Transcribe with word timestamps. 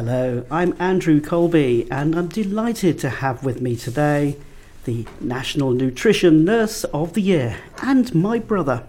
Hello, 0.00 0.46
I'm 0.48 0.76
Andrew 0.78 1.20
Colby, 1.20 1.88
and 1.90 2.14
I'm 2.14 2.28
delighted 2.28 3.00
to 3.00 3.10
have 3.10 3.42
with 3.42 3.60
me 3.60 3.74
today 3.74 4.36
the 4.84 5.04
National 5.20 5.72
Nutrition 5.72 6.44
Nurse 6.44 6.84
of 6.84 7.14
the 7.14 7.20
Year 7.20 7.56
and 7.82 8.14
my 8.14 8.38
brother, 8.38 8.86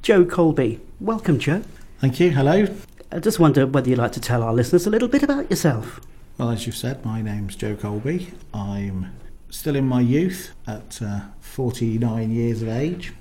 Joe 0.00 0.24
Colby. 0.24 0.80
Welcome, 1.00 1.38
Joe. 1.38 1.64
Thank 1.98 2.18
you. 2.18 2.30
Hello. 2.30 2.66
I 3.12 3.18
just 3.18 3.38
wonder 3.38 3.66
whether 3.66 3.90
you'd 3.90 3.98
like 3.98 4.12
to 4.12 4.20
tell 4.20 4.42
our 4.42 4.54
listeners 4.54 4.86
a 4.86 4.90
little 4.90 5.06
bit 5.06 5.22
about 5.22 5.50
yourself. 5.50 6.00
Well, 6.38 6.48
as 6.48 6.64
you've 6.64 6.76
said, 6.76 7.04
my 7.04 7.20
name's 7.20 7.54
Joe 7.54 7.76
Colby. 7.76 8.32
I'm 8.54 9.12
still 9.50 9.76
in 9.76 9.86
my 9.86 10.00
youth 10.00 10.52
at 10.66 11.02
uh, 11.02 11.20
49 11.40 12.30
years 12.30 12.62
of 12.62 12.68
age, 12.68 13.12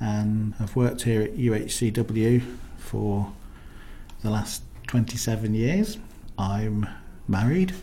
and 0.00 0.54
I've 0.58 0.74
worked 0.74 1.02
here 1.02 1.22
at 1.22 1.36
UHCW 1.36 2.42
for 2.76 3.32
the 4.24 4.30
last 4.30 4.64
27 4.88 5.54
years. 5.54 5.96
I'm 6.40 6.88
married. 7.28 7.74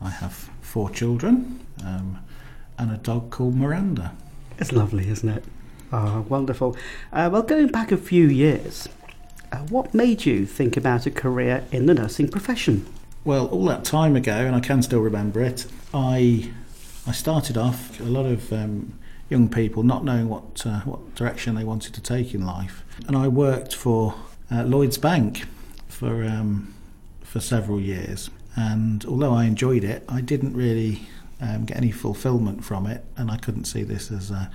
I 0.00 0.10
have 0.10 0.50
four 0.60 0.88
children 0.88 1.66
um, 1.84 2.20
and 2.78 2.92
a 2.92 2.96
dog 2.96 3.30
called 3.30 3.56
Miranda. 3.56 4.12
It's 4.58 4.70
lovely, 4.70 5.08
isn't 5.08 5.28
it? 5.28 5.44
Ah, 5.92 6.20
wonderful. 6.20 6.76
Uh, 7.12 7.28
well, 7.32 7.42
going 7.42 7.68
back 7.68 7.90
a 7.90 7.96
few 7.96 8.28
years, 8.28 8.88
uh, 9.50 9.58
what 9.58 9.94
made 9.94 10.24
you 10.24 10.46
think 10.46 10.76
about 10.76 11.06
a 11.06 11.10
career 11.10 11.64
in 11.72 11.86
the 11.86 11.94
nursing 11.94 12.28
profession? 12.28 12.86
Well, 13.24 13.48
all 13.48 13.64
that 13.64 13.84
time 13.84 14.14
ago, 14.14 14.32
and 14.32 14.54
I 14.54 14.60
can 14.60 14.80
still 14.82 15.00
remember 15.00 15.42
it, 15.42 15.66
I 15.92 16.52
I 17.06 17.12
started 17.12 17.56
off 17.56 17.98
a 18.00 18.04
lot 18.04 18.26
of 18.26 18.52
um, 18.52 18.96
young 19.28 19.48
people 19.48 19.82
not 19.82 20.04
knowing 20.04 20.28
what 20.28 20.64
uh, 20.64 20.80
what 20.80 21.14
direction 21.16 21.56
they 21.56 21.64
wanted 21.64 21.94
to 21.94 22.00
take 22.00 22.32
in 22.32 22.46
life, 22.46 22.84
and 23.08 23.16
I 23.16 23.26
worked 23.26 23.74
for 23.74 24.14
uh, 24.52 24.62
Lloyd's 24.62 24.98
Bank 24.98 25.46
for 25.88 26.24
um, 26.24 26.74
for 27.28 27.40
several 27.40 27.80
years. 27.80 28.30
And 28.56 29.04
although 29.04 29.34
I 29.34 29.44
enjoyed 29.44 29.84
it, 29.84 30.02
I 30.08 30.20
didn't 30.20 30.54
really 30.54 31.08
um, 31.40 31.64
get 31.64 31.76
any 31.76 31.92
fulfilment 31.92 32.64
from 32.64 32.86
it, 32.86 33.04
and 33.16 33.30
I 33.30 33.36
couldn't 33.36 33.66
see 33.66 33.82
this 33.82 34.10
as 34.10 34.30
a, 34.30 34.50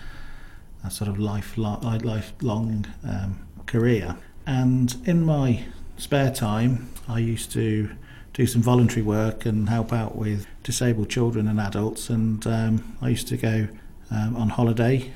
a 0.84 0.92
sort 0.92 1.10
of 1.10 1.20
lifelong, 1.20 1.82
lifelong 2.00 2.86
um, 3.08 3.48
career. 3.66 4.18
And 4.46 4.96
in 5.06 5.24
my 5.24 5.66
spare 5.98 6.32
time, 6.32 6.90
I 7.08 7.20
used 7.20 7.52
to 7.52 7.90
do 8.34 8.48
some 8.48 8.62
voluntary 8.62 9.04
work 9.04 9.46
and 9.46 9.70
help 9.70 9.94
out 9.94 10.16
with 10.16 10.48
disabled 10.64 11.10
children 11.10 11.48
and 11.48 11.60
adults. 11.60 12.10
And 12.10 12.46
um, 12.48 12.98
I 13.02 13.10
used 13.10 13.28
to 13.28 13.38
go 13.38 13.68
um, 14.10 14.36
on 14.36 14.50
holiday 14.50 15.14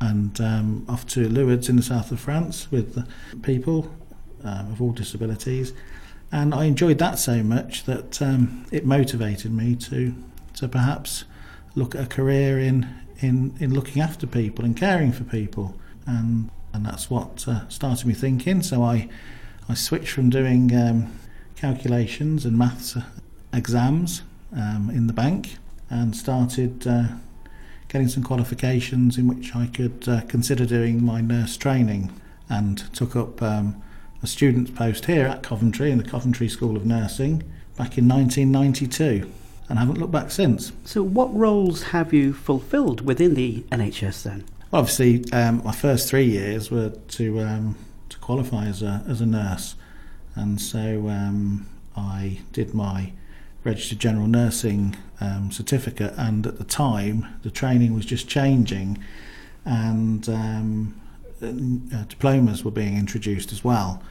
and 0.00 0.40
um, 0.40 0.86
off 0.88 1.06
to 1.08 1.28
Lourdes 1.28 1.68
in 1.68 1.76
the 1.76 1.82
south 1.82 2.12
of 2.12 2.20
France 2.20 2.70
with 2.70 3.04
people 3.42 3.90
um, 4.44 4.70
of 4.72 4.82
all 4.82 4.92
disabilities. 4.92 5.72
And 6.30 6.54
I 6.54 6.64
enjoyed 6.64 6.98
that 6.98 7.18
so 7.18 7.42
much 7.42 7.84
that 7.84 8.20
um, 8.20 8.66
it 8.70 8.84
motivated 8.84 9.52
me 9.52 9.76
to 9.76 10.14
to 10.54 10.68
perhaps 10.68 11.24
look 11.74 11.94
at 11.94 12.02
a 12.02 12.06
career 12.06 12.58
in, 12.58 12.88
in, 13.20 13.54
in 13.60 13.72
looking 13.72 14.02
after 14.02 14.26
people 14.26 14.64
and 14.64 14.76
caring 14.76 15.12
for 15.12 15.24
people. 15.24 15.76
And 16.06 16.50
and 16.72 16.84
that's 16.84 17.08
what 17.08 17.46
uh, 17.48 17.68
started 17.68 18.06
me 18.06 18.14
thinking. 18.14 18.62
So 18.62 18.82
I 18.82 19.08
I 19.68 19.74
switched 19.74 20.10
from 20.10 20.30
doing 20.30 20.74
um, 20.74 21.18
calculations 21.56 22.44
and 22.44 22.56
maths 22.56 22.96
exams 23.52 24.22
um, 24.54 24.90
in 24.90 25.06
the 25.06 25.12
bank 25.12 25.56
and 25.90 26.14
started 26.14 26.86
uh, 26.86 27.08
getting 27.88 28.08
some 28.08 28.22
qualifications 28.22 29.16
in 29.18 29.26
which 29.26 29.56
I 29.56 29.66
could 29.66 30.06
uh, 30.06 30.20
consider 30.22 30.66
doing 30.66 31.04
my 31.04 31.20
nurse 31.20 31.56
training 31.56 32.12
and 32.48 32.78
took 32.94 33.16
up 33.16 33.42
um, 33.42 33.82
a 34.22 34.26
student's 34.26 34.70
post 34.70 35.04
here 35.06 35.26
at 35.26 35.42
Coventry 35.42 35.90
in 35.90 35.98
the 35.98 36.04
Coventry 36.04 36.48
School 36.48 36.76
of 36.76 36.84
Nursing 36.84 37.38
back 37.76 37.96
in 37.98 38.08
1992 38.08 39.30
and 39.68 39.78
haven't 39.78 39.98
looked 39.98 40.12
back 40.12 40.30
since. 40.30 40.72
So, 40.84 41.02
what 41.02 41.34
roles 41.34 41.84
have 41.84 42.12
you 42.12 42.32
fulfilled 42.32 43.02
within 43.02 43.34
the 43.34 43.62
NHS 43.70 44.22
then? 44.22 44.44
Well, 44.70 44.80
obviously, 44.80 45.24
um, 45.32 45.62
my 45.64 45.72
first 45.72 46.08
three 46.08 46.24
years 46.24 46.70
were 46.70 46.90
to 46.90 47.40
um, 47.40 47.76
to 48.08 48.18
qualify 48.18 48.66
as 48.66 48.82
a 48.82 49.04
as 49.08 49.20
a 49.20 49.26
nurse, 49.26 49.74
and 50.34 50.60
so 50.60 51.08
um, 51.08 51.68
I 51.96 52.40
did 52.52 52.74
my 52.74 53.12
registered 53.64 53.98
general 53.98 54.26
nursing 54.26 54.96
um, 55.20 55.50
certificate. 55.50 56.14
And 56.16 56.46
at 56.46 56.58
the 56.58 56.64
time, 56.64 57.26
the 57.42 57.50
training 57.50 57.94
was 57.94 58.06
just 58.06 58.28
changing, 58.28 58.98
and 59.64 60.28
um, 60.28 61.00
uh, 61.42 62.04
diplomas 62.04 62.64
were 62.64 62.70
being 62.70 62.96
introduced 62.96 63.52
as 63.52 63.64
well. 63.64 64.02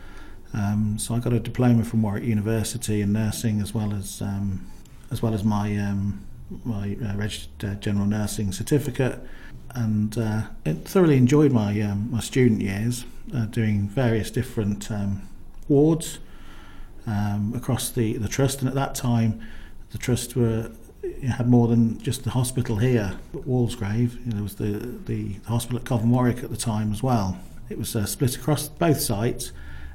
Um, 0.54 0.98
so 0.98 1.14
I 1.16 1.20
got 1.20 1.34
a 1.34 1.40
diploma 1.40 1.84
from 1.84 2.02
Warwick 2.02 2.24
University 2.24 3.02
in 3.02 3.14
nursing 3.14 3.62
as 3.62 3.74
well 3.74 3.94
as 3.94 4.22
um, 4.22 4.66
as 5.12 5.22
well 5.22 5.34
as 5.34 5.44
my 5.44 5.78
um, 5.78 6.26
my 6.64 6.98
uh, 7.04 7.16
registered 7.18 7.70
uh, 7.70 7.76
general 7.76 8.06
nursing 8.06 8.52
certificate, 8.52 9.20
and 9.72 10.18
uh, 10.18 10.44
thoroughly 10.86 11.18
enjoyed 11.18 11.52
my 11.52 11.80
um, 11.82 12.10
my 12.12 12.20
student 12.20 12.62
years 12.62 13.06
uh, 13.36 13.46
doing 13.46 13.90
various 13.90 14.32
different 14.32 14.90
um, 14.90 15.28
wards 15.68 16.20
um, 17.06 17.54
across 17.56 17.90
the 17.90 18.18
the 18.18 18.30
trust. 18.30 18.60
And 18.60 18.70
at 18.70 18.76
that 18.76 18.96
time, 18.96 19.42
the 19.92 19.98
trust 19.98 20.36
were 20.36 20.72
had 21.24 21.48
more 21.48 21.68
than 21.68 22.00
just 22.02 22.24
the 22.24 22.32
hospital 22.32 22.78
here 22.78 23.18
at 23.34 23.42
Walsgrave. 23.42 24.14
You 24.26 24.32
know, 24.32 24.36
there 24.36 24.44
was 24.44 24.56
the, 24.56 25.00
the 25.06 25.34
hospital 25.48 25.80
at 25.80 25.86
Covent 25.86 26.12
Warwick 26.12 26.44
at 26.44 26.50
the 26.50 26.58
time 26.58 26.92
as 26.92 27.04
well. 27.04 27.38
It 27.70 27.78
was 27.78 27.96
uh, 27.96 28.06
split 28.06 28.36
across 28.36 28.70
both 28.70 29.00
sites, 29.00 29.52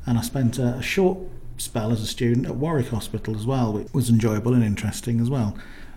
and 0.07 0.19
I 0.19 0.23
spent 0.23 0.59
a, 0.59 0.75
a 0.75 0.83
short 0.83 1.19
spell 1.57 1.93
as 1.93 2.03
a 2.03 2.07
student 2.07 2.47
at 2.47 2.57
Warwick 2.57 2.89
Hospital 2.89 3.37
as 3.37 3.47
well, 3.47 3.73
which 3.73 3.93
was 3.93 4.11
enjoyable 4.11 4.55
and 4.55 4.65
interesting 4.65 5.21
as 5.21 5.31
well. 5.31 5.57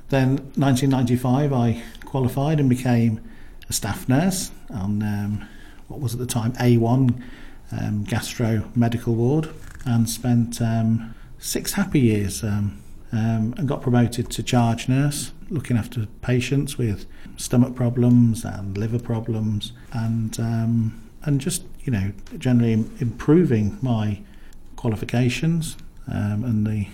Then 0.09 0.37
1995, 0.55 1.51
I 1.51 1.83
qualified 2.05 2.59
and 2.59 2.69
became 2.69 3.21
a 3.67 3.73
staff 3.73 4.07
nurse 4.07 4.51
on 4.69 5.01
um, 5.01 5.47
what 5.87 5.99
was 5.99 6.13
at 6.13 6.19
the 6.19 6.25
time 6.25 6.53
A1 6.53 7.21
um, 7.71 8.03
gastro 8.03 8.69
medical 8.75 9.15
ward, 9.15 9.49
and 9.85 10.09
spent 10.09 10.61
um, 10.61 11.15
six 11.39 11.73
happy 11.73 11.99
years 11.99 12.43
um, 12.43 12.81
um, 13.11 13.53
and 13.57 13.67
got 13.67 13.81
promoted 13.81 14.29
to 14.31 14.43
charge 14.43 14.89
nurse, 14.89 15.31
looking 15.49 15.77
after 15.77 16.07
patients 16.21 16.77
with 16.77 17.05
stomach 17.37 17.75
problems 17.75 18.43
and 18.43 18.77
liver 18.77 18.99
problems, 18.99 19.73
and 19.93 20.39
um, 20.39 21.09
and 21.23 21.39
just 21.39 21.63
you 21.81 21.91
know 21.91 22.11
generally 22.37 22.73
improving 22.73 23.77
my 23.81 24.21
qualifications. 24.75 25.77
Um, 26.07 26.43
and 26.43 26.67
the 26.67 26.87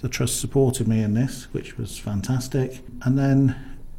the 0.00 0.08
trust 0.08 0.40
supported 0.40 0.86
me 0.86 1.02
in 1.02 1.14
this, 1.14 1.44
which 1.52 1.78
was 1.78 1.98
fantastic. 1.98 2.82
And 3.02 3.18
then 3.18 3.56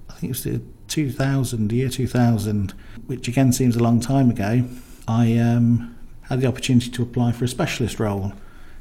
I 0.09 0.13
think 0.13 0.25
it 0.25 0.35
was 0.35 0.43
the 0.43 0.61
2000, 0.87 1.71
year 1.71 1.89
2000, 1.89 2.73
which 3.07 3.27
again 3.27 3.51
seems 3.51 3.75
a 3.75 3.83
long 3.83 3.99
time 3.99 4.29
ago. 4.29 4.63
I 5.07 5.37
um, 5.37 5.95
had 6.23 6.41
the 6.41 6.47
opportunity 6.47 6.89
to 6.91 7.03
apply 7.03 7.31
for 7.31 7.45
a 7.45 7.47
specialist 7.47 7.99
role 7.99 8.33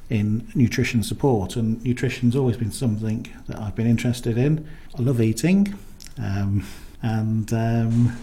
in 0.08 0.48
nutrition 0.54 1.02
support, 1.02 1.56
and 1.56 1.82
nutrition's 1.84 2.36
always 2.36 2.56
been 2.56 2.72
something 2.72 3.26
that 3.48 3.58
I've 3.58 3.74
been 3.74 3.86
interested 3.86 4.38
in. 4.38 4.66
I 4.96 5.02
love 5.02 5.20
eating, 5.20 5.76
um, 6.18 6.64
and 7.02 7.52
um, 7.52 8.16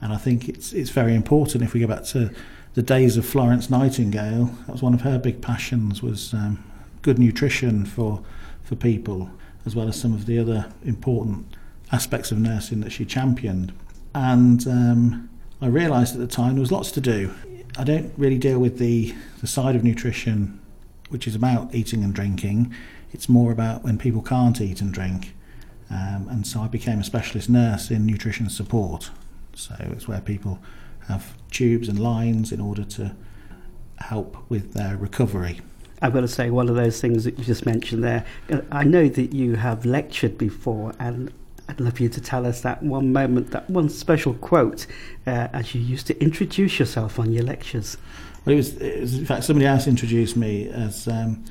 and 0.00 0.12
I 0.12 0.16
think 0.16 0.48
it's 0.48 0.72
it's 0.72 0.90
very 0.90 1.14
important. 1.14 1.64
If 1.64 1.74
we 1.74 1.80
go 1.80 1.86
back 1.86 2.04
to 2.06 2.30
the 2.74 2.82
days 2.82 3.16
of 3.16 3.26
Florence 3.26 3.68
Nightingale, 3.70 4.46
that 4.66 4.72
was 4.72 4.82
one 4.82 4.94
of 4.94 5.00
her 5.00 5.18
big 5.18 5.42
passions 5.42 6.02
was 6.02 6.32
um, 6.32 6.62
good 7.02 7.18
nutrition 7.18 7.84
for 7.84 8.22
for 8.62 8.76
people, 8.76 9.30
as 9.66 9.74
well 9.74 9.88
as 9.88 10.00
some 10.00 10.14
of 10.14 10.26
the 10.26 10.38
other 10.38 10.72
important 10.84 11.56
aspects 11.92 12.30
of 12.30 12.38
nursing 12.38 12.80
that 12.80 12.90
she 12.90 13.04
championed. 13.04 13.72
And 14.14 14.66
um, 14.68 15.28
I 15.60 15.66
realised 15.66 16.14
at 16.14 16.20
the 16.20 16.26
time 16.26 16.54
there 16.54 16.60
was 16.60 16.70
lots 16.72 16.92
to 16.92 17.00
do. 17.00 17.34
I 17.76 17.84
don't 17.84 18.12
really 18.16 18.38
deal 18.38 18.58
with 18.58 18.78
the, 18.78 19.14
the 19.40 19.46
side 19.46 19.76
of 19.76 19.84
nutrition 19.84 20.59
which 21.10 21.26
is 21.26 21.34
about 21.34 21.74
eating 21.74 22.02
and 22.02 22.14
drinking. 22.14 22.74
It's 23.12 23.28
more 23.28 23.52
about 23.52 23.84
when 23.84 23.98
people 23.98 24.22
can't 24.22 24.60
eat 24.60 24.80
and 24.80 24.92
drink. 24.92 25.34
Um, 25.90 26.28
and 26.30 26.46
so 26.46 26.60
I 26.60 26.68
became 26.68 27.00
a 27.00 27.04
specialist 27.04 27.50
nurse 27.50 27.90
in 27.90 28.06
nutrition 28.06 28.48
support. 28.48 29.10
So 29.54 29.74
it's 29.92 30.08
where 30.08 30.20
people 30.20 30.60
have 31.08 31.34
tubes 31.50 31.88
and 31.88 31.98
lines 31.98 32.52
in 32.52 32.60
order 32.60 32.84
to 32.84 33.14
help 33.98 34.36
with 34.48 34.72
their 34.72 34.96
recovery. 34.96 35.60
I've 36.00 36.14
got 36.14 36.20
to 36.20 36.28
say, 36.28 36.48
one 36.48 36.68
of 36.68 36.76
those 36.76 37.00
things 37.00 37.24
that 37.24 37.38
you 37.38 37.44
just 37.44 37.66
mentioned 37.66 38.02
there, 38.02 38.24
I 38.72 38.84
know 38.84 39.08
that 39.08 39.34
you 39.34 39.56
have 39.56 39.84
lectured 39.84 40.38
before, 40.38 40.94
and 40.98 41.30
I'd 41.68 41.80
love 41.80 42.00
you 42.00 42.08
to 42.08 42.20
tell 42.20 42.46
us 42.46 42.62
that 42.62 42.82
one 42.82 43.12
moment, 43.12 43.50
that 43.50 43.68
one 43.68 43.90
special 43.90 44.34
quote 44.34 44.86
uh, 45.26 45.48
as 45.52 45.74
you 45.74 45.80
used 45.80 46.06
to 46.06 46.18
introduce 46.22 46.78
yourself 46.78 47.18
on 47.18 47.32
your 47.32 47.44
lectures. 47.44 47.98
Well, 48.44 48.54
it 48.54 48.56
was, 48.56 48.76
it 48.76 49.00
was 49.00 49.18
in 49.18 49.26
fact 49.26 49.44
somebody 49.44 49.66
else 49.66 49.86
introduced 49.86 50.36
me 50.36 50.68
as 50.68 51.06
um, 51.06 51.44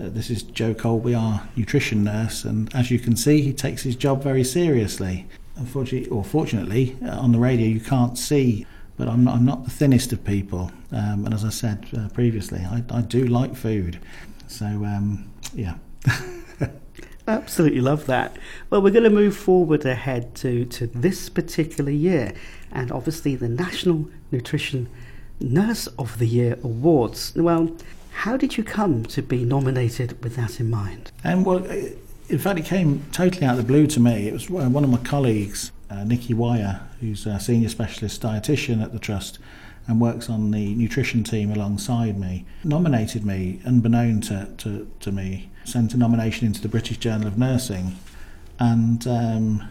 uh, 0.00 0.08
this 0.08 0.30
is 0.30 0.42
Joe 0.42 0.74
Colby, 0.74 1.14
our 1.14 1.48
nutrition 1.54 2.02
nurse, 2.02 2.44
and 2.44 2.74
as 2.74 2.90
you 2.90 2.98
can 2.98 3.14
see, 3.14 3.42
he 3.42 3.52
takes 3.52 3.82
his 3.82 3.94
job 3.94 4.22
very 4.22 4.42
seriously. 4.42 5.26
Unfortunately, 5.54 6.08
or 6.08 6.24
fortunately, 6.24 6.96
uh, 7.04 7.10
on 7.20 7.32
the 7.32 7.38
radio 7.38 7.66
you 7.66 7.80
can't 7.80 8.16
see, 8.16 8.66
but 8.96 9.06
I'm 9.06 9.22
not, 9.22 9.36
I'm 9.36 9.44
not 9.44 9.64
the 9.64 9.70
thinnest 9.70 10.12
of 10.12 10.24
people. 10.24 10.72
Um, 10.90 11.26
and 11.26 11.34
as 11.34 11.44
I 11.44 11.50
said 11.50 11.86
uh, 11.96 12.08
previously, 12.08 12.60
I, 12.60 12.82
I 12.90 13.02
do 13.02 13.26
like 13.26 13.54
food, 13.54 14.00
so 14.48 14.66
um, 14.66 15.30
yeah. 15.54 15.74
Absolutely 17.28 17.80
love 17.80 18.06
that. 18.06 18.36
Well, 18.70 18.82
we're 18.82 18.90
going 18.90 19.04
to 19.04 19.10
move 19.10 19.36
forward 19.36 19.86
ahead 19.86 20.34
to, 20.36 20.64
to 20.64 20.88
this 20.88 21.28
particular 21.28 21.92
year, 21.92 22.32
and 22.72 22.90
obviously 22.90 23.36
the 23.36 23.48
National 23.48 24.08
Nutrition 24.32 24.88
Nurse 25.42 25.86
of 25.98 26.18
the 26.18 26.26
Year 26.26 26.58
Awards. 26.62 27.32
Well, 27.36 27.76
how 28.12 28.36
did 28.36 28.56
you 28.56 28.64
come 28.64 29.04
to 29.06 29.22
be 29.22 29.44
nominated 29.44 30.22
with 30.22 30.36
that 30.36 30.60
in 30.60 30.70
mind? 30.70 31.10
And 31.24 31.44
well, 31.44 31.64
in 31.64 32.38
fact, 32.38 32.58
it 32.58 32.64
came 32.64 33.04
totally 33.12 33.46
out 33.46 33.58
of 33.58 33.58
the 33.58 33.66
blue 33.66 33.86
to 33.88 34.00
me. 34.00 34.28
It 34.28 34.32
was 34.32 34.48
one 34.48 34.84
of 34.84 34.90
my 34.90 34.98
colleagues, 34.98 35.72
uh, 35.90 36.04
Nikki 36.04 36.34
Wire, 36.34 36.82
who's 37.00 37.26
a 37.26 37.40
senior 37.40 37.68
specialist 37.68 38.22
dietitian 38.22 38.82
at 38.82 38.92
the 38.92 38.98
trust 38.98 39.38
and 39.86 40.00
works 40.00 40.30
on 40.30 40.52
the 40.52 40.74
nutrition 40.74 41.24
team 41.24 41.50
alongside 41.50 42.18
me, 42.18 42.46
nominated 42.62 43.24
me, 43.26 43.60
unbeknown 43.66 44.20
to, 44.20 44.48
to, 44.58 44.90
to 45.00 45.10
me, 45.10 45.50
sent 45.64 45.92
a 45.92 45.96
nomination 45.96 46.46
into 46.46 46.60
the 46.60 46.68
British 46.68 46.98
Journal 46.98 47.26
of 47.26 47.36
Nursing, 47.36 47.96
and 48.60 49.06
um, 49.08 49.68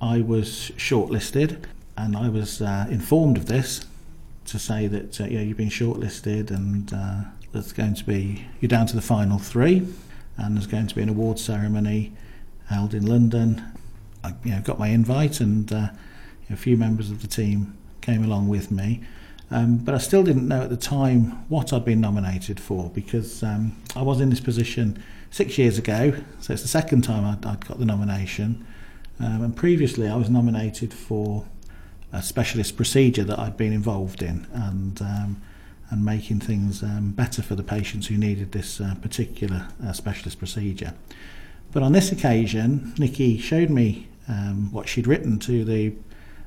I 0.00 0.20
was 0.20 0.70
shortlisted, 0.76 1.64
and 1.96 2.16
I 2.16 2.28
was 2.28 2.62
uh, 2.62 2.86
informed 2.88 3.36
of 3.36 3.46
this 3.46 3.84
to 4.50 4.58
say 4.58 4.86
that 4.86 5.20
uh, 5.20 5.24
yeah, 5.24 5.40
you've 5.40 5.56
been 5.56 5.68
shortlisted, 5.68 6.50
and 6.50 6.92
uh, 6.92 7.22
there's 7.52 7.72
going 7.72 7.94
to 7.94 8.04
be 8.04 8.46
you're 8.60 8.68
down 8.68 8.86
to 8.86 8.96
the 8.96 9.02
final 9.02 9.38
three, 9.38 9.86
and 10.36 10.56
there's 10.56 10.66
going 10.66 10.86
to 10.86 10.94
be 10.94 11.02
an 11.02 11.08
award 11.08 11.38
ceremony 11.38 12.12
held 12.68 12.94
in 12.94 13.06
London. 13.06 13.62
I 14.22 14.34
you 14.44 14.52
know, 14.52 14.60
got 14.60 14.78
my 14.78 14.88
invite, 14.88 15.40
and 15.40 15.72
uh, 15.72 15.88
a 16.50 16.56
few 16.56 16.76
members 16.76 17.10
of 17.10 17.22
the 17.22 17.28
team 17.28 17.76
came 18.00 18.24
along 18.24 18.48
with 18.48 18.70
me. 18.70 19.02
Um, 19.52 19.78
but 19.78 19.94
I 19.94 19.98
still 19.98 20.22
didn't 20.22 20.46
know 20.46 20.62
at 20.62 20.70
the 20.70 20.76
time 20.76 21.48
what 21.48 21.72
I'd 21.72 21.84
been 21.84 22.00
nominated 22.00 22.60
for 22.60 22.88
because 22.90 23.42
um, 23.42 23.76
I 23.96 24.02
was 24.02 24.20
in 24.20 24.30
this 24.30 24.40
position 24.40 25.02
six 25.30 25.58
years 25.58 25.76
ago, 25.76 26.12
so 26.40 26.52
it's 26.52 26.62
the 26.62 26.68
second 26.68 27.02
time 27.02 27.24
I'd, 27.24 27.44
I'd 27.44 27.66
got 27.66 27.78
the 27.78 27.84
nomination. 27.84 28.66
Um, 29.18 29.42
and 29.42 29.56
previously, 29.56 30.08
I 30.08 30.16
was 30.16 30.30
nominated 30.30 30.94
for 30.94 31.44
a 32.12 32.22
specialist 32.22 32.76
procedure 32.76 33.24
that 33.24 33.38
I'd 33.38 33.56
been 33.56 33.72
involved 33.72 34.22
in 34.22 34.46
and 34.52 35.00
um, 35.00 35.42
and 35.90 36.04
making 36.04 36.40
things 36.40 36.82
um, 36.82 37.10
better 37.10 37.42
for 37.42 37.56
the 37.56 37.64
patients 37.64 38.06
who 38.06 38.16
needed 38.16 38.52
this 38.52 38.80
uh, 38.80 38.94
particular 39.02 39.68
uh, 39.84 39.92
specialist 39.92 40.38
procedure. 40.38 40.94
But 41.72 41.82
on 41.82 41.92
this 41.92 42.12
occasion, 42.12 42.94
Nikki 42.96 43.38
showed 43.38 43.70
me 43.70 44.08
um, 44.28 44.72
what 44.72 44.88
she'd 44.88 45.08
written 45.08 45.40
to 45.40 45.64
the 45.64 45.92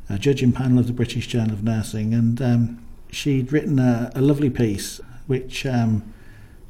uh, 0.10 0.18
judging 0.18 0.54
panel 0.54 0.80
of 0.80 0.88
the 0.88 0.94
British 0.94 1.27
Journal 1.27 1.54
of 1.54 1.63
Nursing, 1.63 2.13
and 2.13 2.42
um, 2.42 2.86
she'd 3.12 3.51
written 3.51 3.80
a, 3.80 4.12
a 4.15 4.21
lovely 4.21 4.50
piece 4.50 5.01
which 5.27 5.65
um, 5.65 6.13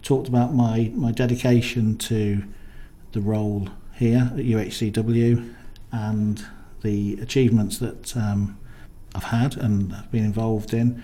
talked 0.01 0.27
about 0.27 0.53
my, 0.53 0.91
my 0.95 1.11
dedication 1.11 1.97
to 1.97 2.43
the 3.13 3.21
role 3.21 3.69
here 3.95 4.31
at 4.33 4.39
UHCW 4.39 5.53
and 5.91 6.45
the 6.81 7.19
achievements 7.21 7.77
that 7.77 8.15
um, 8.17 8.57
I've 9.15 9.25
had 9.25 9.57
and 9.57 9.91
have 9.93 10.11
been 10.11 10.25
involved 10.25 10.73
in, 10.73 11.01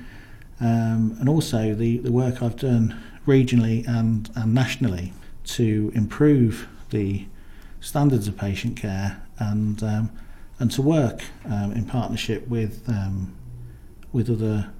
um, 0.59 1.15
and 1.19 1.29
also 1.29 1.73
the, 1.73 1.97
the 1.99 2.11
work 2.11 2.41
I've 2.41 2.57
done 2.57 3.01
regionally 3.25 3.87
and, 3.87 4.29
and 4.35 4.53
nationally 4.53 5.13
to 5.45 5.91
improve 5.95 6.67
the 6.89 7.25
standards 7.79 8.27
of 8.27 8.37
patient 8.37 8.75
care 8.77 9.21
and 9.37 9.81
um, 9.83 10.11
and 10.59 10.69
to 10.71 10.81
work 10.81 11.21
um, 11.45 11.71
in 11.71 11.85
partnership 11.85 12.47
with 12.47 12.83
um, 12.89 13.33
with 14.11 14.29
other 14.29 14.71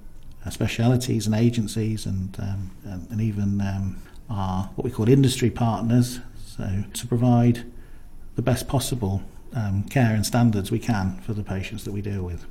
uh, 0.44 0.50
specialities 0.50 1.26
and 1.26 1.34
agencies 1.34 2.06
and 2.06 2.36
um, 2.38 2.70
and, 2.84 3.10
and 3.10 3.20
even 3.20 3.60
um, 3.60 4.02
our 4.28 4.64
what 4.74 4.84
we 4.84 4.90
call 4.90 5.08
industry 5.08 5.50
partners. 5.50 6.20
So 6.44 6.84
to 6.92 7.06
provide 7.06 7.64
the 8.36 8.42
best 8.42 8.68
possible 8.68 9.22
um, 9.54 9.84
care 9.84 10.14
and 10.14 10.24
standards 10.24 10.70
we 10.70 10.78
can 10.78 11.18
for 11.22 11.32
the 11.32 11.42
patients 11.42 11.84
that 11.84 11.92
we 11.92 12.02
deal 12.02 12.22
with. 12.22 12.46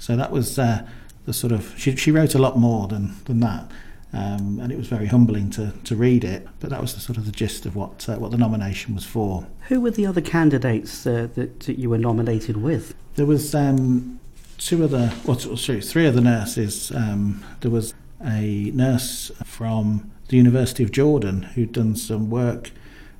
So 0.00 0.16
that 0.16 0.32
was 0.32 0.58
uh, 0.58 0.84
the 1.26 1.32
sort 1.32 1.52
of 1.52 1.72
she, 1.78 1.94
she 1.94 2.10
wrote 2.10 2.34
a 2.34 2.38
lot 2.38 2.58
more 2.58 2.88
than 2.88 3.14
than 3.26 3.38
that. 3.40 3.70
Um, 4.12 4.58
and 4.60 4.72
it 4.72 4.76
was 4.76 4.88
very 4.88 5.06
humbling 5.06 5.50
to, 5.50 5.72
to 5.84 5.94
read 5.94 6.24
it. 6.24 6.48
But 6.58 6.70
that 6.70 6.80
was 6.80 6.94
the 6.94 7.00
sort 7.00 7.16
of 7.16 7.26
the 7.26 7.30
gist 7.32 7.64
of 7.64 7.76
what 7.76 8.08
uh, 8.08 8.16
what 8.16 8.32
the 8.32 8.38
nomination 8.38 8.94
was 8.94 9.04
for. 9.04 9.46
Who 9.68 9.80
were 9.80 9.92
the 9.92 10.06
other 10.06 10.20
candidates 10.20 11.06
uh, 11.06 11.28
that, 11.34 11.60
that 11.60 11.78
you 11.78 11.88
were 11.90 11.98
nominated 11.98 12.56
with? 12.56 12.94
There 13.14 13.26
was 13.26 13.54
um, 13.54 14.18
two 14.58 14.82
other, 14.82 15.12
well, 15.24 15.38
sorry, 15.38 15.80
three 15.80 16.06
other 16.06 16.20
nurses. 16.20 16.90
Um, 16.92 17.44
there 17.60 17.70
was 17.70 17.94
a 18.24 18.70
nurse 18.74 19.30
from 19.44 20.10
the 20.28 20.36
University 20.36 20.82
of 20.82 20.92
Jordan 20.92 21.42
who'd 21.42 21.72
done 21.72 21.96
some 21.96 22.30
work 22.30 22.70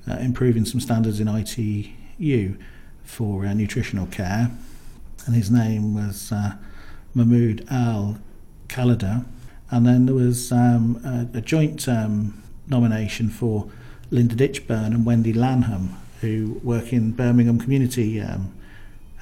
uh, 0.09 0.17
improving 0.17 0.65
some 0.65 0.79
standards 0.79 1.19
in 1.19 1.27
ITU 1.27 2.57
for 3.03 3.45
uh, 3.45 3.53
nutritional 3.53 4.07
care, 4.07 4.51
and 5.25 5.35
his 5.35 5.51
name 5.51 5.93
was 5.93 6.31
uh, 6.31 6.53
Mahmoud 7.13 7.65
Al 7.69 8.17
Khalida. 8.67 9.25
And 9.69 9.85
then 9.85 10.05
there 10.05 10.15
was 10.15 10.51
um, 10.51 11.01
a, 11.05 11.37
a, 11.37 11.41
joint 11.41 11.87
um, 11.87 12.41
nomination 12.67 13.29
for 13.29 13.69
Linda 14.09 14.35
Ditchburn 14.35 14.87
and 14.87 15.05
Wendy 15.05 15.31
Lanham, 15.31 15.97
who 16.19 16.59
work 16.63 16.91
in 16.91 17.11
Birmingham 17.11 17.59
Community 17.59 18.19
um, 18.19 18.53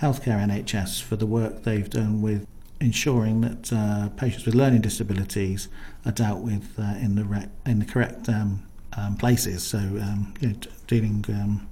Healthcare 0.02 0.44
NHS 0.48 1.04
for 1.04 1.18
the 1.18 1.26
work 1.26 1.64
they've 1.64 1.90
done 1.90 2.22
with 2.22 2.48
ensuring 2.80 3.42
that 3.42 3.74
uh, 3.74 4.10
patients 4.16 4.46
with 4.46 4.56
learning 4.56 4.82
disabilities 4.82 5.68
are 6.06 6.12
dealt 6.12 6.40
with 6.40 6.74
uh, 6.80 6.96
in 7.02 7.16
the 7.16 7.50
in 7.66 7.80
the 7.80 7.86
correct 7.86 8.30
um, 8.30 8.64
um, 8.96 9.18
places. 9.18 9.64
So 9.64 9.78
um, 9.78 10.34
you 10.40 10.50
know, 10.50 10.56
t- 10.56 10.70
dealing 10.88 11.26
um, 11.30 11.68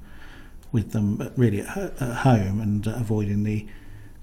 with 0.71 0.91
them 0.91 1.31
really 1.37 1.61
at, 1.61 1.67
ho- 1.69 1.93
at 1.99 2.15
home 2.17 2.59
and 2.59 2.87
uh, 2.87 2.95
avoiding 2.95 3.43
the 3.43 3.65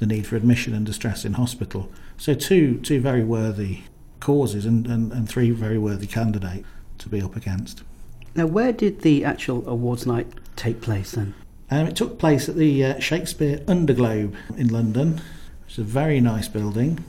the 0.05 0.15
need 0.15 0.27
for 0.27 0.37
admission 0.37 0.75
and 0.75 0.85
distress 0.85 1.25
in 1.25 1.35
hospital. 1.35 1.91
So 2.19 2.35
two 2.35 2.79
two 2.81 3.01
very 3.01 3.25
worthy 3.25 3.81
causes 4.21 4.67
and, 4.67 4.87
and, 4.87 5.13
and 5.13 5.29
three 5.29 5.51
very 5.51 5.79
worthy 5.79 6.07
candidates 6.07 6.67
to 6.99 7.09
be 7.09 7.23
up 7.23 7.37
against. 7.37 7.83
Now, 8.35 8.47
where 8.47 8.73
did 8.73 9.03
the 9.03 9.25
actual 9.25 9.67
awards 9.69 10.07
night 10.07 10.27
take 10.57 10.81
place 10.81 11.13
then? 11.13 11.35
Um, 11.71 11.87
it 11.87 11.97
took 11.97 12.19
place 12.19 12.49
at 12.49 12.57
the 12.57 12.85
uh, 12.85 13.01
Shakespeare 13.01 13.59
Underglobe 13.67 14.35
in 14.57 14.69
London. 14.69 15.21
It's 15.67 15.79
a 15.79 15.83
very 15.83 16.21
nice 16.21 16.49
building, 16.49 17.03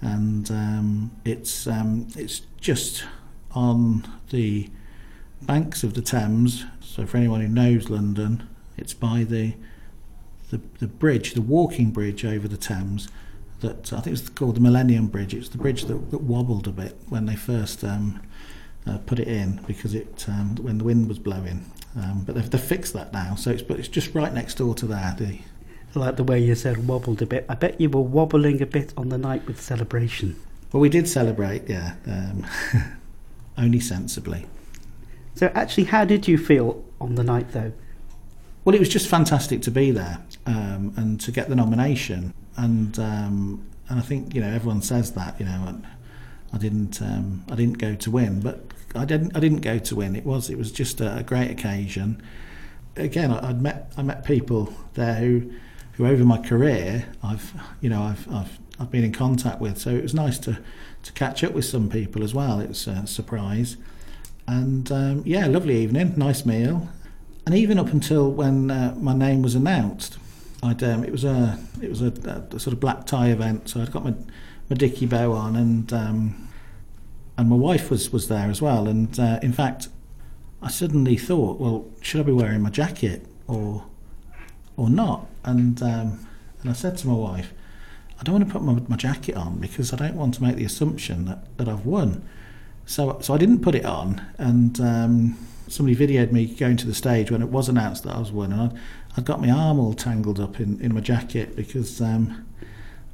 and 0.00 0.50
um, 0.50 1.10
it's 1.24 1.66
um, 1.66 2.08
it's 2.16 2.42
just 2.60 3.04
on 3.52 4.06
the 4.30 4.68
banks 5.42 5.82
of 5.82 5.94
the 5.94 6.02
Thames. 6.02 6.64
So 6.80 7.06
for 7.06 7.16
anyone 7.16 7.40
who 7.40 7.48
knows 7.48 7.88
London, 7.88 8.46
it's 8.76 8.94
by 8.94 9.24
the 9.24 9.54
the, 10.54 10.60
the 10.78 10.86
bridge, 10.86 11.34
the 11.34 11.42
walking 11.42 11.90
bridge 11.90 12.24
over 12.24 12.46
the 12.46 12.56
Thames. 12.56 13.08
That 13.60 13.92
I 13.92 13.96
think 13.96 14.08
it 14.08 14.10
was 14.10 14.28
called 14.28 14.56
the 14.56 14.60
Millennium 14.60 15.08
Bridge. 15.08 15.34
It's 15.34 15.48
the 15.48 15.58
bridge 15.58 15.84
that, 15.86 16.10
that 16.10 16.20
wobbled 16.20 16.68
a 16.68 16.70
bit 16.70 16.96
when 17.08 17.26
they 17.26 17.34
first 17.36 17.82
um, 17.82 18.20
uh, 18.86 18.98
put 18.98 19.18
it 19.18 19.28
in 19.28 19.60
because 19.66 19.94
it 19.94 20.26
um, 20.28 20.56
when 20.56 20.78
the 20.78 20.84
wind 20.84 21.08
was 21.08 21.18
blowing. 21.18 21.64
Um, 21.96 22.24
but 22.24 22.34
they've, 22.34 22.50
they've 22.50 22.60
fixed 22.60 22.92
that 22.94 23.12
now, 23.12 23.34
so 23.36 23.50
it's 23.50 23.62
but 23.62 23.78
it's 23.78 23.88
just 23.88 24.14
right 24.14 24.32
next 24.32 24.56
door 24.56 24.74
to 24.76 24.86
there. 24.86 25.14
The, 25.18 25.38
like 25.94 26.16
the 26.16 26.24
way 26.24 26.40
you 26.40 26.56
said 26.56 26.88
wobbled 26.88 27.22
a 27.22 27.26
bit. 27.26 27.46
I 27.48 27.54
bet 27.54 27.80
you 27.80 27.88
were 27.88 28.00
wobbling 28.00 28.60
a 28.60 28.66
bit 28.66 28.92
on 28.96 29.10
the 29.10 29.18
night 29.18 29.46
with 29.46 29.60
celebration. 29.60 30.36
Well, 30.72 30.80
we 30.80 30.88
did 30.88 31.08
celebrate, 31.08 31.68
yeah, 31.68 31.94
um, 32.06 32.44
only 33.58 33.78
sensibly. 33.78 34.46
So, 35.36 35.52
actually, 35.54 35.84
how 35.84 36.04
did 36.04 36.26
you 36.26 36.36
feel 36.36 36.84
on 37.00 37.14
the 37.14 37.22
night, 37.22 37.52
though? 37.52 37.72
Well, 38.64 38.74
it 38.74 38.80
was 38.80 38.88
just 38.88 39.06
fantastic 39.06 39.62
to 39.62 39.70
be 39.70 39.92
there 39.92 40.24
um, 40.46 40.92
and 40.96 41.20
to 41.20 41.32
get 41.32 41.48
the 41.48 41.56
nomination, 41.56 42.34
and 42.56 42.98
um, 42.98 43.64
and 43.88 43.98
I 43.98 44.02
think 44.02 44.34
you 44.34 44.40
know 44.40 44.48
everyone 44.48 44.82
says 44.82 45.12
that 45.12 45.38
you 45.38 45.46
know, 45.46 45.80
I 46.52 46.58
didn't 46.58 47.00
um, 47.02 47.44
I 47.50 47.54
didn't 47.54 47.78
go 47.78 47.94
to 47.94 48.10
win, 48.10 48.40
but 48.40 48.60
I 48.94 49.04
didn't 49.04 49.36
I 49.36 49.40
didn't 49.40 49.60
go 49.60 49.78
to 49.78 49.96
win. 49.96 50.16
It 50.16 50.24
was 50.24 50.50
it 50.50 50.58
was 50.58 50.70
just 50.70 51.00
a, 51.00 51.18
a 51.18 51.22
great 51.22 51.50
occasion. 51.50 52.22
Again, 52.96 53.32
I, 53.32 53.48
would 53.48 53.60
met 53.60 53.92
I 53.96 54.02
met 54.02 54.24
people 54.24 54.72
there 54.94 55.14
who 55.14 55.52
who 55.92 56.06
over 56.06 56.24
my 56.24 56.38
career 56.38 57.06
I've 57.22 57.52
you 57.80 57.88
know 57.88 58.02
I've 58.02 58.32
I've 58.32 58.58
I've 58.78 58.90
been 58.90 59.04
in 59.04 59.12
contact 59.12 59.60
with. 59.60 59.78
So 59.78 59.90
it 59.90 60.02
was 60.02 60.14
nice 60.14 60.38
to 60.40 60.58
to 61.02 61.12
catch 61.12 61.44
up 61.44 61.52
with 61.52 61.64
some 61.64 61.88
people 61.88 62.22
as 62.22 62.34
well. 62.34 62.60
It 62.60 62.68
was 62.68 62.86
a 62.86 63.06
surprise, 63.06 63.76
and 64.46 64.90
um, 64.92 65.22
yeah, 65.24 65.46
lovely 65.46 65.76
evening, 65.78 66.14
nice 66.16 66.46
meal, 66.46 66.88
and 67.46 67.54
even 67.54 67.78
up 67.78 67.88
until 67.88 68.30
when 68.30 68.70
uh, 68.70 68.94
my 68.98 69.14
name 69.14 69.42
was 69.42 69.54
announced, 69.54 70.18
I'd 70.64 70.82
um, 70.82 71.04
it 71.04 71.12
was 71.12 71.24
a 71.24 71.58
it 71.82 71.90
was 71.90 72.00
a, 72.02 72.06
a, 72.52 72.58
sort 72.58 72.72
of 72.72 72.80
black 72.80 73.06
tie 73.06 73.28
event. 73.28 73.68
So 73.68 73.80
I'd 73.80 73.92
got 73.92 74.04
my 74.04 74.14
my 74.68 74.76
dicky 74.76 75.06
bow 75.06 75.32
on 75.32 75.56
and. 75.56 75.92
Um, 75.92 76.48
and 77.36 77.48
my 77.48 77.56
wife 77.56 77.90
was 77.90 78.12
was 78.12 78.28
there 78.28 78.48
as 78.48 78.62
well. 78.62 78.86
And 78.88 79.18
uh, 79.18 79.38
in 79.42 79.52
fact, 79.52 79.88
I 80.62 80.68
suddenly 80.68 81.16
thought, 81.16 81.60
well, 81.60 81.86
should 82.00 82.20
I 82.20 82.24
be 82.24 82.32
wearing 82.32 82.62
my 82.62 82.70
jacket 82.70 83.26
or 83.46 83.84
or 84.76 84.88
not? 84.88 85.26
And 85.44 85.82
um, 85.82 86.26
and 86.60 86.70
I 86.70 86.72
said 86.72 86.96
to 86.98 87.08
my 87.08 87.14
wife, 87.14 87.52
I 88.20 88.22
don't 88.22 88.34
want 88.34 88.46
to 88.46 88.52
put 88.52 88.62
my, 88.62 88.74
my 88.88 88.96
jacket 88.96 89.36
on 89.36 89.58
because 89.58 89.92
I 89.92 89.96
don't 89.96 90.14
want 90.14 90.34
to 90.34 90.42
make 90.42 90.56
the 90.56 90.64
assumption 90.64 91.26
that, 91.26 91.56
that 91.58 91.68
I've 91.68 91.84
won. 91.84 92.26
So 92.86 93.18
so 93.20 93.34
I 93.34 93.38
didn't 93.38 93.60
put 93.60 93.74
it 93.74 93.84
on, 93.84 94.24
and 94.38 94.80
um, 94.80 95.38
somebody 95.68 95.96
videoed 95.96 96.32
me 96.32 96.46
going 96.46 96.76
to 96.78 96.86
the 96.86 96.94
stage 96.94 97.30
when 97.30 97.42
it 97.42 97.48
was 97.48 97.68
announced 97.68 98.04
that 98.04 98.14
I 98.14 98.18
was 98.18 98.32
winning. 98.32 98.58
I 98.58 98.70
I 99.16 99.20
got 99.20 99.40
my 99.40 99.50
arm 99.50 99.78
all 99.78 99.94
tangled 99.94 100.40
up 100.40 100.58
in, 100.58 100.80
in 100.80 100.92
my 100.92 101.00
jacket 101.00 101.54
because, 101.54 102.00
um, 102.00 102.44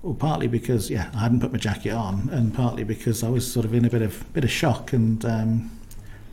well, 0.02 0.14
partly 0.14 0.46
because 0.46 0.88
yeah, 0.88 1.10
I 1.14 1.18
hadn't 1.18 1.40
put 1.40 1.52
my 1.52 1.58
jacket 1.58 1.90
on, 1.90 2.30
and 2.32 2.54
partly 2.54 2.84
because 2.84 3.22
I 3.22 3.28
was 3.28 3.50
sort 3.50 3.66
of 3.66 3.74
in 3.74 3.84
a 3.84 3.90
bit 3.90 4.02
of 4.02 4.32
bit 4.32 4.44
of 4.44 4.50
shock 4.50 4.94
and 4.94 5.22
um, 5.26 5.70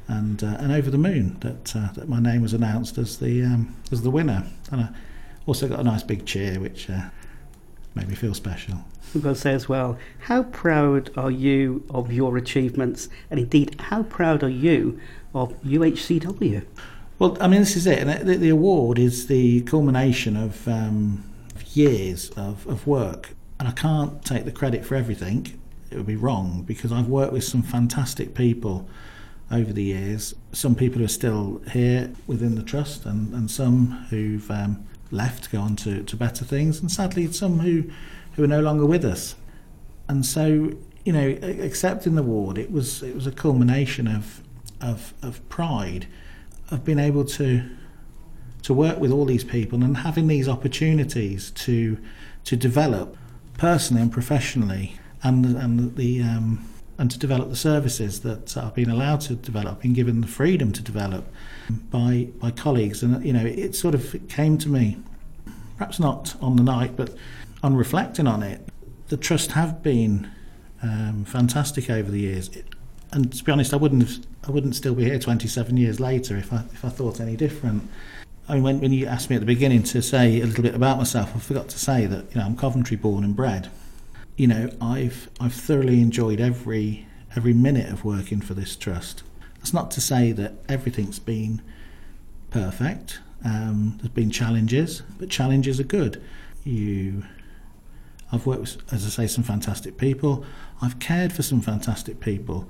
and 0.08 0.42
uh, 0.42 0.56
and 0.60 0.72
over 0.72 0.90
the 0.90 0.98
moon 0.98 1.38
that 1.42 1.76
uh, 1.76 1.92
that 1.94 2.08
my 2.08 2.20
name 2.20 2.42
was 2.42 2.54
announced 2.54 2.98
as 2.98 3.18
the 3.18 3.44
um, 3.44 3.76
as 3.92 4.04
the 4.04 4.10
winner, 4.10 4.46
and 4.72 4.82
I 4.82 4.90
also 5.46 5.68
got 5.68 5.80
a 5.80 5.84
nice 5.84 6.04
big 6.04 6.26
cheer, 6.26 6.62
which 6.62 6.90
uh, 6.90 7.10
made 7.94 8.08
me 8.08 8.16
feel 8.16 8.34
special. 8.34 8.86
I've 9.14 9.24
got 9.24 9.30
to 9.30 9.36
say 9.36 9.54
as 9.54 9.70
well, 9.70 9.98
how 10.20 10.44
proud 10.44 11.12
are 11.18 11.32
you 11.32 11.86
of 11.90 12.12
your 12.12 12.38
achievements, 12.38 13.10
and 13.30 13.40
indeed, 13.40 13.80
how 13.80 14.04
proud 14.04 14.44
are 14.44 14.50
you 14.50 15.00
of 15.44 15.62
UHCW? 15.64 16.66
Well, 17.20 17.38
I 17.42 17.48
mean, 17.48 17.62
this 17.62 17.76
is 17.76 17.88
it. 17.88 18.00
And 18.00 18.28
the, 18.28 18.36
the 18.38 18.50
award 18.50 19.00
is 19.00 19.28
the 19.28 19.62
culmination 19.62 20.38
of, 20.38 20.68
um, 20.68 21.24
years 21.78 22.30
of, 22.32 22.68
of 22.68 22.86
work. 22.86 23.36
And 23.60 23.68
I 23.68 23.72
can't 23.72 24.24
take 24.26 24.46
the 24.46 24.52
credit 24.52 24.86
for 24.86 24.96
everything. 24.96 25.60
It 25.90 25.96
would 25.96 26.06
be 26.06 26.16
wrong 26.16 26.64
because 26.64 26.92
I've 26.92 27.08
worked 27.08 27.32
with 27.32 27.44
some 27.44 27.64
fantastic 27.64 28.34
people 28.34 28.90
over 29.50 29.72
the 29.72 29.84
years. 29.84 30.36
Some 30.52 30.76
people 30.76 31.02
are 31.04 31.08
still 31.08 31.62
here 31.72 32.12
within 32.26 32.56
the 32.56 32.64
trust, 32.64 33.06
and, 33.06 33.34
and 33.34 33.50
some 33.50 34.06
who've 34.10 34.50
um, 34.52 34.86
left 35.12 35.46
to 35.46 35.50
go 35.52 35.62
on 35.62 35.76
to, 35.78 36.04
to 36.04 36.16
better 36.18 36.44
things, 36.44 36.82
and 36.82 36.92
sadly, 36.92 37.32
some 37.32 37.60
who, 37.60 37.86
who 38.34 38.44
are 38.44 38.48
no 38.48 38.60
longer 38.60 38.86
with 38.86 39.06
us. 39.06 39.36
And 40.10 40.26
so, 40.26 40.74
you 41.06 41.14
know, 41.14 41.38
accepting 41.42 42.16
the 42.16 42.22
award, 42.22 42.58
it 42.58 42.72
was 42.72 43.02
it 43.02 43.16
was 43.16 43.26
a 43.26 43.32
culmination 43.32 44.08
of 44.08 44.42
of, 44.82 45.14
of 45.22 45.48
pride 45.50 46.08
of 46.70 46.84
being 46.84 47.00
able 47.00 47.24
to 47.24 47.64
to 48.64 48.74
work 48.74 49.00
with 49.00 49.12
all 49.12 49.24
these 49.24 49.46
people 49.46 49.82
and 49.82 49.98
having 49.98 50.28
these 50.28 50.50
opportunities 50.50 51.52
to 51.52 51.98
to 52.44 52.58
develop 52.58 53.16
personally 53.58 54.02
and 54.02 54.12
professionally 54.12 54.98
and 55.24 55.46
and 55.46 55.96
the 55.96 56.22
um, 56.22 56.68
and 56.98 57.12
to 57.12 57.20
develop 57.20 57.50
the 57.50 57.56
services 57.56 58.22
that 58.22 58.58
I've 58.58 58.74
been 58.74 58.90
allowed 58.90 59.22
to 59.22 59.36
develop, 59.36 59.82
been 59.82 59.94
given 59.94 60.22
the 60.22 60.28
freedom 60.28 60.72
to 60.72 60.82
develop 60.82 61.32
by 61.92 62.28
by 62.40 62.52
colleagues, 62.52 63.04
and 63.04 63.24
you 63.26 63.34
know 63.34 63.46
it 63.46 63.76
sort 63.76 63.96
of 63.96 64.16
came 64.28 64.58
to 64.60 64.70
me, 64.70 64.98
perhaps 65.78 66.00
not 66.00 66.36
on 66.42 66.56
the 66.56 66.64
night, 66.64 66.96
but 66.96 67.16
on 67.64 67.76
reflecting 67.76 68.28
on 68.28 68.44
it, 68.44 68.68
the 69.10 69.18
trust 69.18 69.52
have 69.52 69.84
been 69.84 70.30
um, 70.82 71.26
fantastic 71.26 71.90
over 71.90 72.10
the 72.10 72.20
years. 72.20 72.50
It, 72.50 72.66
and 73.12 73.32
to 73.32 73.44
be 73.44 73.52
honest, 73.52 73.74
I 73.74 73.78
wouldn't 73.78 74.04
have, 74.04 74.26
I 74.48 74.52
wouldn't 74.52 74.76
still 74.76 74.96
be 74.96 75.04
here 75.04 75.20
27 75.20 75.76
years 75.76 76.00
later 76.00 76.38
if 76.38 76.54
I 76.54 76.64
if 76.74 76.86
I 76.86 76.90
thought 76.90 77.20
any 77.20 77.36
different. 77.36 77.90
I 78.48 78.54
mean, 78.54 78.64
when, 78.64 78.80
when 78.80 78.94
you 78.94 79.06
asked 79.06 79.30
me 79.30 79.36
at 79.36 79.40
the 79.40 79.46
beginning 79.46 79.84
to 79.84 80.02
say 80.02 80.40
a 80.40 80.46
little 80.46 80.64
bit 80.64 80.74
about 80.74 80.98
myself, 80.98 81.36
I 81.36 81.40
forgot 81.40 81.68
to 81.70 81.80
say 81.80 82.06
that 82.06 82.34
you 82.34 82.40
know 82.40 82.46
I'm 82.46 82.56
Coventry 82.56 82.96
born 82.96 83.26
and 83.26 83.36
bred. 83.36 83.70
You 84.38 84.48
know, 84.48 84.70
I've 84.80 85.30
I've 85.40 85.54
thoroughly 85.54 86.02
enjoyed 86.02 86.40
every 86.40 87.08
every 87.36 87.54
minute 87.54 87.92
of 87.92 88.06
working 88.06 88.40
for 88.40 88.54
this 88.54 88.78
trust. 88.78 89.24
That's 89.58 89.74
not 89.74 89.92
to 89.92 90.02
say 90.02 90.32
that 90.32 90.54
everything's 90.70 91.20
been 91.20 91.62
perfect. 92.50 93.20
Um, 93.44 93.98
there's 93.98 94.10
been 94.10 94.32
challenges, 94.32 95.04
but 95.20 95.30
challenges 95.30 95.80
are 95.80 95.84
good. 95.84 96.24
You, 96.64 97.24
I've 98.32 98.46
worked 98.46 98.62
with, 98.62 98.94
as 98.94 99.06
I 99.06 99.10
say, 99.10 99.28
some 99.28 99.44
fantastic 99.44 99.98
people. 99.98 100.46
I've 100.82 101.00
cared 101.00 101.34
for 101.34 101.44
some 101.44 101.62
fantastic 101.62 102.20
people 102.20 102.68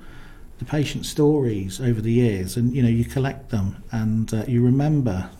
the 0.58 0.64
patient 0.64 1.06
stories 1.06 1.80
over 1.80 2.00
the 2.00 2.12
years, 2.12 2.56
and 2.56 2.74
you 2.74 2.82
know 2.82 2.88
you 2.88 3.04
collect 3.04 3.50
them 3.50 3.82
and 3.92 4.32
uh, 4.34 4.44
you 4.46 4.62
remember 4.62 5.30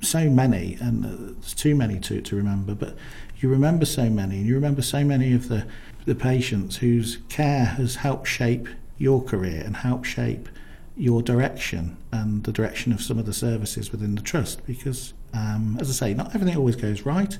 so 0.00 0.28
many, 0.28 0.76
and 0.80 1.04
uh, 1.04 1.32
there's 1.38 1.54
too 1.54 1.74
many 1.74 1.98
to, 2.00 2.20
to 2.20 2.36
remember, 2.36 2.74
but 2.74 2.96
you 3.38 3.48
remember 3.48 3.84
so 3.84 4.10
many, 4.10 4.38
and 4.38 4.46
you 4.46 4.54
remember 4.54 4.82
so 4.82 5.04
many 5.04 5.32
of 5.32 5.48
the 5.48 5.66
the 6.04 6.14
patients 6.14 6.76
whose 6.76 7.18
care 7.28 7.64
has 7.64 7.96
helped 7.96 8.26
shape 8.26 8.68
your 8.98 9.22
career 9.22 9.62
and 9.64 9.76
help 9.76 10.04
shape 10.04 10.48
your 10.96 11.22
direction 11.22 11.96
and 12.10 12.44
the 12.44 12.52
direction 12.52 12.92
of 12.92 13.00
some 13.00 13.18
of 13.18 13.26
the 13.26 13.32
services 13.32 13.92
within 13.92 14.14
the 14.14 14.22
trust. 14.22 14.66
Because, 14.66 15.14
um, 15.32 15.78
as 15.80 15.88
I 15.88 15.92
say, 15.92 16.14
not 16.14 16.34
everything 16.34 16.56
always 16.56 16.76
goes 16.76 17.02
right, 17.02 17.38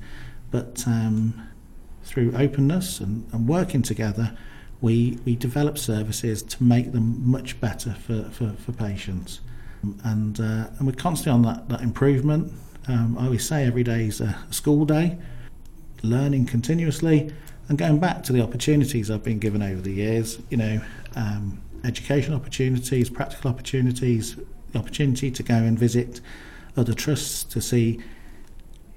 but 0.51 0.85
um, 0.87 1.49
through 2.05 2.35
openness 2.37 3.01
and, 3.01 3.29
and 3.33 3.49
working 3.49 3.83
together 3.83 4.37
we, 4.83 5.19
we 5.25 5.37
develop 5.37 5.79
services 5.79 6.43
to 6.43 6.63
make 6.63 6.93
them 6.93 7.23
much 7.29 7.59
better 7.61 7.93
for, 7.95 8.25
for, 8.25 8.53
for 8.59 8.73
patients. 8.73 9.41
And, 10.05 10.39
uh, 10.39 10.67
and 10.79 10.87
we're 10.87 10.93
constantly 10.93 11.33
on 11.33 11.55
that, 11.55 11.69
that 11.71 11.81
improvement. 11.81 12.53
Um, 12.89 13.17
I 13.19 13.27
always 13.27 13.47
say 13.47 13.65
every 13.65 13.85
day 13.85 14.07
is 14.07 14.21
a 14.21 14.37
school 14.51 14.85
day, 14.85 15.19
learning 16.03 16.47
continuously 16.47 17.33
and 17.69 17.79
going 17.79 18.01
back 18.01 18.25
to 18.25 18.33
the 18.33 18.43
opportunities 18.43 19.11
I've 19.11 19.23
been 19.23 19.39
given 19.39 19.63
over 19.63 19.81
the 19.81 19.93
years, 19.93 20.39
you 20.51 20.57
know, 20.57 20.81
um, 21.15 21.63
education 21.85 22.35
opportunities, 22.35 23.09
practical 23.09 23.51
opportunities, 23.51 24.37
the 24.73 24.79
opportunity 24.79 25.31
to 25.31 25.43
go 25.43 25.55
and 25.55 25.79
visit 25.79 26.21
other 26.77 26.95
trusts 26.95 27.45
to 27.45 27.61
see 27.61 28.01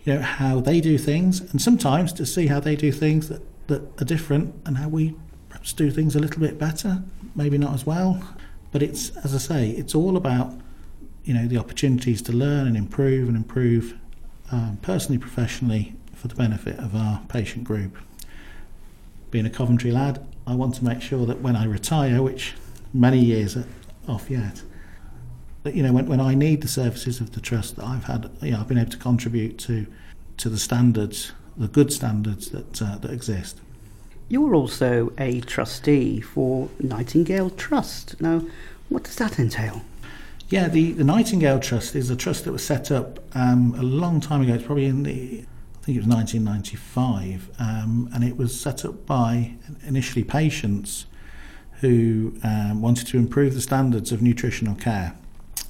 you 0.04 0.13
know 0.13 0.22
how 0.22 0.60
they 0.60 0.80
do 0.80 0.98
things 0.98 1.42
and 1.42 1.62
sometimes 1.62 2.13
to 2.13 2.25
see 2.25 2.48
how 2.48 2.60
they 2.60 2.75
do 2.75 2.92
things 2.92 3.27
that, 3.27 3.42
that 3.68 3.82
are 4.01 4.06
different 4.06 4.56
and 4.65 4.77
how 4.77 4.88
we 4.88 5.15
perhaps 5.56 5.72
do 5.72 5.90
things 5.90 6.18
a 6.18 6.20
little 6.20 6.42
bit 6.42 6.60
better, 6.60 7.02
maybe 7.34 7.58
not 7.58 7.74
as 7.74 7.86
well. 7.86 8.22
But 8.74 8.84
it's, 8.84 9.16
as 9.24 9.34
I 9.34 9.38
say, 9.38 9.70
it's 9.70 9.96
all 9.96 10.18
about 10.18 10.54
you 11.24 11.34
know 11.34 11.48
the 11.48 11.58
opportunities 11.58 12.22
to 12.24 12.34
learn 12.34 12.68
and 12.68 12.76
improve 12.76 13.30
and 13.30 13.38
improve 13.38 13.98
um, 14.52 14.78
personally, 14.82 15.18
professionally, 15.18 15.96
for 16.14 16.28
the 16.28 16.36
benefit 16.36 16.78
of 16.78 16.94
our 16.94 17.22
patient 17.30 17.64
group. 17.64 17.98
Being 19.32 19.46
a 19.46 19.50
Coventry 19.50 19.92
lad, 19.92 20.28
I 20.46 20.56
want 20.56 20.76
to 20.76 20.84
make 20.84 21.02
sure 21.02 21.26
that 21.26 21.40
when 21.40 21.56
I 21.56 21.66
retire, 21.66 22.22
which 22.22 22.54
many 22.94 23.20
years 23.20 23.56
are 23.56 23.66
off 24.10 24.30
yet, 24.30 24.62
that 25.64 25.74
you 25.74 25.84
know 25.84 25.94
when, 25.94 26.06
when 26.06 26.20
I 26.20 26.36
need 26.36 26.64
the 26.64 26.68
services 26.68 27.22
of 27.22 27.32
the 27.32 27.40
trust 27.40 27.78
that 27.78 27.86
I've 27.86 28.04
had, 28.04 28.30
you 28.42 28.52
know, 28.52 28.60
I've 28.60 28.68
been 28.68 28.78
able 28.78 28.92
to 28.92 28.98
contribute 28.98 29.58
to 29.60 29.88
to 30.36 30.50
the 30.50 30.60
standards, 30.60 31.32
the 31.56 31.70
good 31.70 31.94
standards 31.94 32.50
that 32.50 32.82
uh, 32.82 32.98
that 32.98 33.12
exist. 33.12 33.62
You're 34.27 34.55
also 34.55 35.13
a 35.20 35.41
trustee 35.41 36.20
for 36.20 36.70
Nightingale 36.79 37.51
Trust. 37.51 38.20
Now, 38.20 38.41
what 38.89 39.03
does 39.03 39.17
that 39.17 39.38
entail? 39.38 39.84
Yeah, 40.50 40.67
the, 40.67 40.94
the 40.94 41.03
Nightingale 41.03 41.60
Trust 41.60 41.96
is 41.96 42.10
a 42.10 42.15
trust 42.15 42.46
that 42.46 42.51
was 42.51 42.63
set 42.63 42.91
up 42.91 43.20
um, 43.36 43.75
a 43.77 43.84
long 43.84 44.20
time 44.20 44.41
ago. 44.41 44.55
It's 44.55 44.63
probably 44.63 44.86
in 44.86 45.03
the, 45.03 45.12
I 45.12 45.86
think 45.86 45.98
it 45.98 46.05
was 46.05 46.08
1995, 46.08 47.50
um, 47.60 48.10
and 48.13 48.24
it 48.24 48.36
was 48.36 48.60
set 48.60 48.84
up 48.84 49.05
by 49.05 49.53
initially 49.86 50.24
patients 50.24 51.05
who 51.82 52.36
um, 52.44 52.82
wanted 52.82 53.05
to 53.08 53.17
improve 53.17 53.53
the 53.53 53.62
standards 53.62 54.12
of 54.12 54.24
nutritional 54.24 54.74
care. 54.75 55.15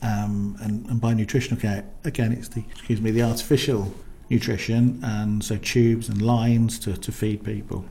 Um, 0.01 0.55
and, 0.61 0.85
and 0.85 1.01
by 1.01 1.13
nutritional 1.13 1.59
care, 1.59 1.83
again, 2.05 2.31
it's 2.31 2.49
the 2.49 2.63
excuse 2.71 3.01
me 3.01 3.11
the 3.11 3.23
artificial 3.23 3.93
nutrition, 4.29 4.99
and 5.03 5.43
so 5.43 5.57
tubes 5.57 6.07
and 6.07 6.21
lines 6.21 6.79
to, 6.79 6.95
to 6.95 7.11
feed 7.11 7.43
people 7.43 7.85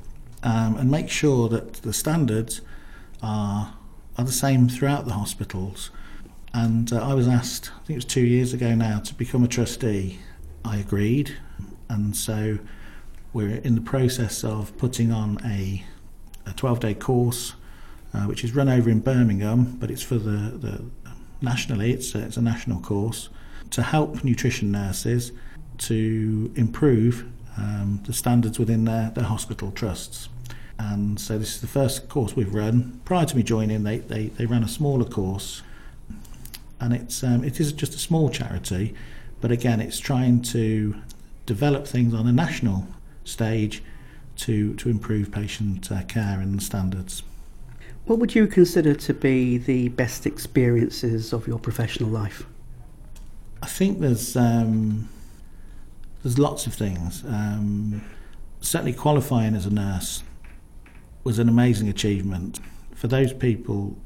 um, 0.44 0.76
and 0.76 0.90
make 0.90 1.10
sure 1.10 1.48
that 1.48 1.74
the 1.74 1.92
standards 1.92 2.60
are 3.22 3.74
are 4.16 4.24
the 4.24 4.32
same 4.32 4.68
throughout 4.68 5.06
the 5.06 5.14
hospitals. 5.14 5.90
And 6.52 6.92
uh, 6.92 7.02
I 7.02 7.14
was 7.14 7.26
asked, 7.26 7.72
I 7.74 7.78
think 7.78 7.90
it 7.90 7.96
was 7.96 8.04
two 8.04 8.20
years 8.24 8.52
ago 8.52 8.76
now, 8.76 9.00
to 9.00 9.12
become 9.14 9.42
a 9.42 9.48
trustee. 9.48 10.20
I 10.64 10.76
agreed, 10.76 11.36
and 11.88 12.16
so 12.16 12.60
we're 13.32 13.56
in 13.56 13.74
the 13.74 13.80
process 13.80 14.44
of 14.44 14.76
putting 14.78 15.10
on 15.10 15.40
a 15.44 15.84
a 16.46 16.52
12 16.52 16.80
day 16.80 16.94
course, 16.94 17.54
uh, 18.12 18.24
which 18.24 18.44
is 18.44 18.54
run 18.54 18.68
over 18.68 18.90
in 18.90 19.00
Birmingham, 19.00 19.76
but 19.78 19.90
it's 19.90 20.02
for 20.02 20.16
the, 20.16 20.56
the 20.58 20.84
nationally, 21.40 21.92
it's 21.92 22.14
a, 22.14 22.22
it's 22.22 22.36
a 22.36 22.42
national 22.42 22.80
course 22.80 23.28
to 23.70 23.82
help 23.82 24.22
nutrition 24.24 24.70
nurses 24.70 25.32
to 25.78 26.52
improve 26.54 27.26
um, 27.56 28.00
the 28.06 28.12
standards 28.12 28.58
within 28.58 28.84
their, 28.84 29.10
their 29.10 29.24
hospital 29.24 29.70
trusts. 29.70 30.28
And 30.78 31.18
so 31.20 31.38
this 31.38 31.54
is 31.54 31.60
the 31.60 31.66
first 31.66 32.08
course 32.08 32.34
we've 32.34 32.52
run. 32.52 33.00
Prior 33.04 33.26
to 33.26 33.36
me 33.36 33.42
joining, 33.42 33.84
they, 33.84 33.98
they, 33.98 34.26
they 34.26 34.46
ran 34.46 34.62
a 34.62 34.68
smaller 34.68 35.04
course, 35.04 35.62
and 36.80 36.92
it's 36.92 37.22
um, 37.22 37.44
it 37.44 37.60
is 37.60 37.72
just 37.72 37.94
a 37.94 37.98
small 37.98 38.28
charity, 38.28 38.94
but 39.40 39.50
again, 39.50 39.80
it's 39.80 39.98
trying 39.98 40.42
to 40.42 40.96
develop 41.46 41.86
things 41.86 42.12
on 42.12 42.26
a 42.26 42.32
national 42.32 42.86
stage 43.24 43.82
to 44.36 44.74
to 44.74 44.88
improve 44.88 45.30
patient 45.30 45.90
uh, 45.90 46.02
care 46.02 46.40
and 46.40 46.62
standards. 46.62 47.22
What 48.06 48.18
would 48.18 48.34
you 48.34 48.46
consider 48.46 48.94
to 48.94 49.14
be 49.14 49.56
the 49.56 49.88
best 49.90 50.26
experiences 50.26 51.32
of 51.32 51.46
your 51.46 51.58
professional 51.58 52.10
life? 52.10 52.44
I 53.62 53.66
think 53.66 54.00
there's 54.00 54.36
um, 54.36 55.08
there's 56.22 56.38
lots 56.38 56.66
of 56.66 56.74
things. 56.74 57.24
Um, 57.24 58.04
certainly, 58.60 58.92
qualifying 58.92 59.54
as 59.54 59.64
a 59.64 59.70
nurse 59.70 60.22
was 61.24 61.38
an 61.38 61.48
amazing 61.48 61.88
achievement. 61.88 62.60
For 62.94 63.08
those 63.08 63.32
people, 63.32 63.96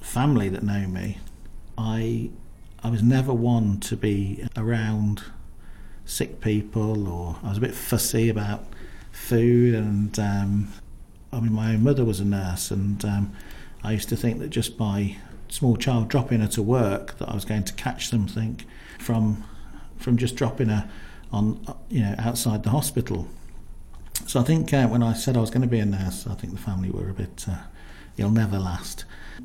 family 0.00 0.48
that 0.50 0.62
know 0.62 0.86
me, 0.86 1.18
I 1.76 2.30
I 2.82 2.90
was 2.90 3.02
never 3.02 3.32
one 3.32 3.80
to 3.80 3.96
be 3.96 4.46
around 4.56 5.24
sick 6.04 6.42
people, 6.42 7.08
or 7.08 7.36
I 7.42 7.48
was 7.48 7.58
a 7.58 7.60
bit 7.62 7.74
fussy 7.74 8.28
about 8.28 8.66
food. 9.10 9.74
And 9.74 10.16
um, 10.18 10.72
I 11.32 11.40
mean, 11.40 11.52
my 11.52 11.72
own 11.72 11.82
mother 11.82 12.04
was 12.04 12.20
a 12.20 12.24
nurse, 12.24 12.70
and 12.70 13.02
um, 13.04 13.32
I 13.82 13.92
used 13.92 14.10
to 14.10 14.16
think 14.16 14.38
that 14.40 14.50
just 14.50 14.76
by 14.76 15.16
small 15.48 15.76
child 15.76 16.08
dropping 16.08 16.40
her 16.40 16.48
to 16.48 16.62
work, 16.62 17.18
that 17.18 17.28
I 17.28 17.34
was 17.34 17.44
going 17.44 17.64
to 17.64 17.72
catch 17.72 18.08
something 18.08 18.60
from 18.98 19.44
from 19.96 20.18
just 20.18 20.36
dropping 20.36 20.68
her 20.68 20.90
on, 21.32 21.58
you 21.88 22.00
know, 22.00 22.14
outside 22.18 22.62
the 22.62 22.70
hospital. 22.70 23.28
So 24.26 24.40
I 24.40 24.42
think 24.42 24.72
uh, 24.72 24.88
when 24.88 25.02
I 25.02 25.12
said 25.12 25.36
I 25.36 25.40
was 25.40 25.50
going 25.50 25.62
to 25.62 25.68
be 25.68 25.78
a 25.78 25.86
nurse, 25.86 26.26
I 26.26 26.34
think 26.34 26.52
the 26.52 26.58
family 26.60 26.90
were 26.90 27.08
a 27.10 27.14
bit, 27.14 27.44
uh, 27.48 27.58
you'll 28.16 28.30
never 28.30 28.58
last. 28.58 29.04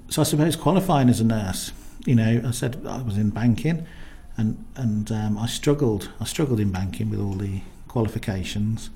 So 0.09 0.21
I 0.21 0.25
suppose 0.25 0.55
qualifying 0.55 1.09
as 1.09 1.19
a 1.19 1.25
nurse, 1.25 1.71
you 2.05 2.15
know, 2.15 2.41
I 2.45 2.51
said 2.51 2.85
I 2.87 3.01
was 3.01 3.17
in 3.17 3.29
banking, 3.29 3.85
and 4.37 4.63
and 4.75 5.11
um, 5.11 5.37
I 5.37 5.47
struggled. 5.47 6.11
I 6.19 6.25
struggled 6.25 6.59
in 6.59 6.71
banking 6.71 7.09
with 7.09 7.19
all 7.19 7.33
the 7.33 7.61
qualifications. 7.87 8.89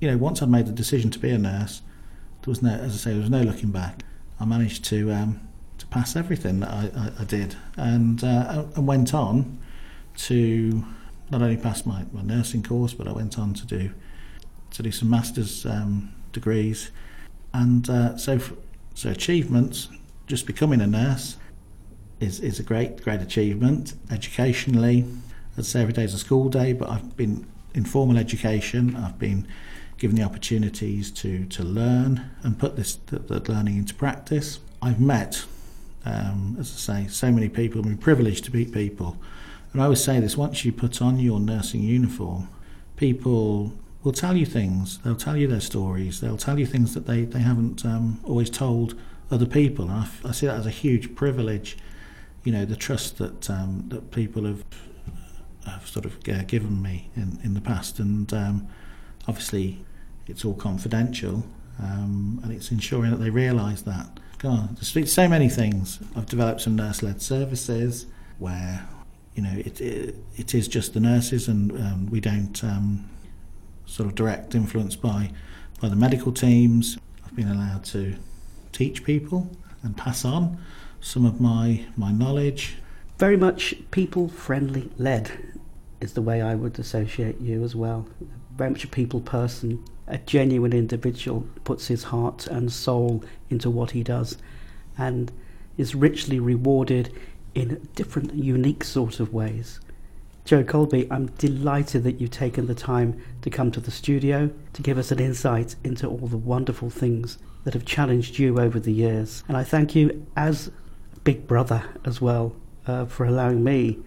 You 0.00 0.10
know, 0.10 0.16
once 0.18 0.42
I'd 0.42 0.50
made 0.50 0.66
the 0.66 0.72
decision 0.72 1.10
to 1.10 1.18
be 1.18 1.30
a 1.30 1.38
nurse, 1.38 1.82
there 2.42 2.50
was 2.50 2.62
no, 2.62 2.70
as 2.70 2.94
I 2.94 2.96
say, 2.96 3.10
there 3.12 3.20
was 3.20 3.30
no 3.30 3.42
looking 3.42 3.70
back. 3.70 4.02
I 4.38 4.44
managed 4.44 4.84
to 4.86 5.10
um, 5.12 5.40
to 5.78 5.86
pass 5.86 6.14
everything 6.14 6.60
that 6.60 6.70
I, 6.70 6.90
I, 6.96 7.22
I 7.22 7.24
did, 7.24 7.56
and 7.76 8.22
uh, 8.22 8.64
and 8.76 8.86
went 8.86 9.14
on 9.14 9.58
to 10.18 10.84
not 11.30 11.40
only 11.40 11.56
pass 11.56 11.86
my, 11.86 12.04
my 12.12 12.20
nursing 12.20 12.62
course, 12.62 12.92
but 12.92 13.08
I 13.08 13.12
went 13.12 13.38
on 13.38 13.54
to 13.54 13.66
do 13.66 13.90
to 14.72 14.82
do 14.82 14.90
some 14.90 15.10
masters 15.10 15.64
um, 15.66 16.12
degrees, 16.32 16.90
and 17.52 17.88
uh, 17.88 18.16
so 18.16 18.40
so 18.94 19.10
achievements. 19.10 19.88
Just 20.26 20.46
becoming 20.46 20.80
a 20.80 20.86
nurse 20.86 21.36
is 22.20 22.40
is 22.40 22.58
a 22.58 22.62
great 22.62 23.02
great 23.02 23.20
achievement. 23.20 23.94
Educationally, 24.10 25.04
I'd 25.56 25.66
say 25.66 25.82
every 25.82 25.92
day 25.92 26.04
is 26.04 26.14
a 26.14 26.18
school 26.18 26.48
day, 26.48 26.72
but 26.72 26.88
I've 26.88 27.16
been 27.16 27.46
in 27.74 27.84
formal 27.84 28.16
education. 28.16 28.96
I've 28.96 29.18
been 29.18 29.46
given 29.98 30.16
the 30.16 30.22
opportunities 30.22 31.10
to 31.12 31.44
to 31.46 31.62
learn 31.62 32.30
and 32.42 32.58
put 32.58 32.76
this 32.76 32.94
that 33.06 33.48
learning 33.48 33.76
into 33.76 33.94
practice. 33.94 34.58
I've 34.80 35.00
met, 35.00 35.44
um, 36.04 36.56
as 36.58 36.72
I 36.72 37.04
say, 37.04 37.08
so 37.08 37.30
many 37.30 37.48
people. 37.48 37.80
I've 37.80 37.86
been 37.86 37.98
privileged 37.98 38.44
to 38.46 38.54
meet 38.54 38.72
people, 38.72 39.16
and 39.72 39.80
I 39.80 39.84
always 39.84 40.02
say 40.02 40.18
this: 40.20 40.36
once 40.36 40.64
you 40.64 40.72
put 40.72 41.02
on 41.02 41.18
your 41.18 41.40
nursing 41.40 41.82
uniform, 41.82 42.48
people 42.96 43.72
will 44.02 44.12
tell 44.12 44.36
you 44.36 44.46
things. 44.46 44.98
They'll 44.98 45.16
tell 45.16 45.36
you 45.36 45.46
their 45.46 45.60
stories. 45.60 46.20
They'll 46.20 46.36
tell 46.36 46.58
you 46.58 46.66
things 46.66 46.94
that 46.94 47.06
they, 47.06 47.24
they 47.24 47.40
haven't 47.40 47.84
um, 47.84 48.20
always 48.24 48.50
told 48.50 48.98
other 49.30 49.46
people. 49.46 49.88
And 49.88 49.94
I, 49.94 50.08
I, 50.28 50.32
see 50.32 50.46
that 50.46 50.56
as 50.56 50.66
a 50.66 50.70
huge 50.70 51.14
privilege. 51.14 51.78
You 52.44 52.52
know, 52.52 52.64
the 52.64 52.76
trust 52.76 53.18
that 53.18 53.48
um, 53.48 53.84
that 53.88 54.10
people 54.10 54.44
have 54.44 54.64
have 55.64 55.86
sort 55.86 56.04
of 56.04 56.16
uh, 56.28 56.42
given 56.42 56.82
me 56.82 57.10
in, 57.14 57.38
in 57.44 57.54
the 57.54 57.60
past, 57.60 58.00
and 58.00 58.32
um, 58.34 58.68
obviously 59.28 59.84
it's 60.26 60.44
all 60.44 60.54
confidential, 60.54 61.44
um, 61.80 62.40
and 62.42 62.52
it's 62.52 62.72
ensuring 62.72 63.12
that 63.12 63.18
they 63.18 63.30
realise 63.30 63.82
that. 63.82 64.18
God, 64.38 64.76
there's 64.76 65.12
so 65.12 65.28
many 65.28 65.48
things. 65.48 66.00
I've 66.16 66.26
developed 66.26 66.62
some 66.62 66.74
nurse-led 66.74 67.22
services 67.22 68.06
where 68.40 68.88
you 69.36 69.42
know 69.44 69.52
it 69.56 69.80
it, 69.80 70.16
it 70.36 70.52
is 70.52 70.66
just 70.66 70.94
the 70.94 71.00
nurses, 71.00 71.46
and 71.46 71.70
um, 71.72 72.06
we 72.06 72.18
don't 72.18 72.62
um, 72.64 73.08
sort 73.92 74.08
of 74.08 74.14
direct 74.14 74.54
influence 74.54 74.96
by 74.96 75.30
by 75.80 75.88
the 75.88 75.96
medical 75.96 76.32
teams. 76.32 76.96
I've 77.24 77.36
been 77.36 77.48
allowed 77.48 77.84
to 77.86 78.16
teach 78.72 79.04
people 79.04 79.50
and 79.82 79.94
pass 79.96 80.24
on 80.24 80.58
some 81.00 81.26
of 81.26 81.40
my 81.40 81.84
my 81.96 82.10
knowledge. 82.10 82.76
Very 83.18 83.36
much 83.36 83.74
people 83.90 84.28
friendly 84.28 84.90
led 84.96 85.30
is 86.00 86.14
the 86.14 86.22
way 86.22 86.40
I 86.40 86.54
would 86.54 86.78
associate 86.78 87.38
you 87.40 87.62
as 87.62 87.76
well. 87.76 88.08
Very 88.56 88.70
much 88.70 88.84
a 88.84 88.88
people 88.88 89.20
person, 89.20 89.84
a 90.06 90.18
genuine 90.18 90.72
individual 90.72 91.46
puts 91.64 91.86
his 91.88 92.04
heart 92.04 92.46
and 92.46 92.72
soul 92.72 93.22
into 93.50 93.68
what 93.68 93.90
he 93.90 94.02
does 94.02 94.38
and 94.96 95.30
is 95.76 95.94
richly 95.94 96.40
rewarded 96.40 97.12
in 97.54 97.86
different 97.94 98.34
unique 98.34 98.84
sort 98.84 99.20
of 99.20 99.32
ways. 99.34 99.80
Joe 100.44 100.64
Colby, 100.64 101.06
I'm 101.10 101.26
delighted 101.38 102.02
that 102.02 102.20
you've 102.20 102.30
taken 102.30 102.66
the 102.66 102.74
time 102.74 103.22
to 103.42 103.50
come 103.50 103.70
to 103.70 103.80
the 103.80 103.92
studio 103.92 104.50
to 104.72 104.82
give 104.82 104.98
us 104.98 105.12
an 105.12 105.20
insight 105.20 105.76
into 105.84 106.08
all 106.08 106.26
the 106.26 106.36
wonderful 106.36 106.90
things 106.90 107.38
that 107.64 107.74
have 107.74 107.84
challenged 107.84 108.38
you 108.38 108.58
over 108.58 108.80
the 108.80 108.92
years. 108.92 109.44
And 109.46 109.56
I 109.56 109.62
thank 109.62 109.94
you 109.94 110.26
as 110.36 110.70
big 111.22 111.46
brother 111.46 111.84
as 112.04 112.20
well 112.20 112.56
uh, 112.86 113.06
for 113.06 113.24
allowing 113.24 113.62
me 113.62 114.00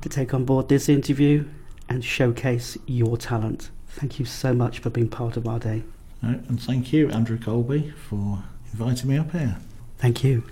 to 0.00 0.08
take 0.08 0.32
on 0.32 0.44
board 0.44 0.68
this 0.68 0.88
interview 0.88 1.46
and 1.88 2.02
showcase 2.02 2.78
your 2.86 3.18
talent. 3.18 3.70
Thank 3.88 4.18
you 4.18 4.24
so 4.24 4.54
much 4.54 4.78
for 4.78 4.88
being 4.88 5.08
part 5.08 5.36
of 5.36 5.46
our 5.46 5.58
day. 5.58 5.82
And 6.22 6.60
thank 6.60 6.92
you, 6.92 7.10
Andrew 7.10 7.38
Colby, 7.38 7.90
for 8.08 8.42
inviting 8.72 9.10
me 9.10 9.18
up 9.18 9.32
here. 9.32 9.58
Thank 9.98 10.24
you. 10.24 10.48